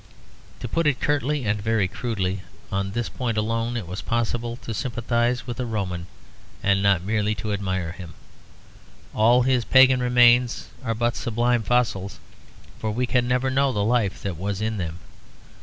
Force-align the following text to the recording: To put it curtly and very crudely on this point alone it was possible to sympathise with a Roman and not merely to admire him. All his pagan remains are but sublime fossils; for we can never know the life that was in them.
To 0.61 0.67
put 0.67 0.87
it 0.87 0.99
curtly 0.99 1.45
and 1.45 1.61
very 1.61 1.87
crudely 1.87 2.41
on 2.71 2.93
this 2.93 3.07
point 3.07 3.37
alone 3.37 3.77
it 3.77 3.85
was 3.85 4.01
possible 4.01 4.55
to 4.63 4.73
sympathise 4.73 5.45
with 5.45 5.59
a 5.59 5.65
Roman 5.67 6.07
and 6.63 6.81
not 6.81 7.03
merely 7.03 7.35
to 7.35 7.53
admire 7.53 7.91
him. 7.91 8.15
All 9.13 9.43
his 9.43 9.63
pagan 9.63 9.99
remains 9.99 10.69
are 10.83 10.95
but 10.95 11.15
sublime 11.15 11.61
fossils; 11.61 12.17
for 12.79 12.89
we 12.89 13.05
can 13.05 13.27
never 13.27 13.51
know 13.51 13.71
the 13.71 13.83
life 13.83 14.23
that 14.23 14.37
was 14.37 14.59
in 14.59 14.77
them. 14.77 14.97